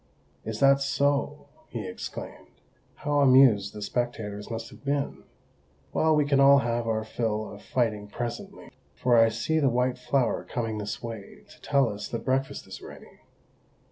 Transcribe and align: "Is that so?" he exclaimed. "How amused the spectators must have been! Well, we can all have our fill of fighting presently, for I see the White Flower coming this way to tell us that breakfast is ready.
"Is 0.43 0.59
that 0.61 0.81
so?" 0.81 1.45
he 1.69 1.85
exclaimed. 1.87 2.47
"How 2.95 3.19
amused 3.19 3.75
the 3.75 3.83
spectators 3.83 4.49
must 4.49 4.71
have 4.71 4.83
been! 4.83 5.21
Well, 5.93 6.15
we 6.15 6.25
can 6.25 6.39
all 6.39 6.57
have 6.57 6.87
our 6.87 7.03
fill 7.03 7.51
of 7.53 7.61
fighting 7.61 8.07
presently, 8.07 8.71
for 8.95 9.15
I 9.15 9.29
see 9.29 9.59
the 9.59 9.69
White 9.69 9.99
Flower 9.99 10.43
coming 10.43 10.79
this 10.79 11.03
way 11.03 11.43
to 11.47 11.61
tell 11.61 11.87
us 11.87 12.07
that 12.07 12.25
breakfast 12.25 12.65
is 12.65 12.81
ready. 12.81 13.19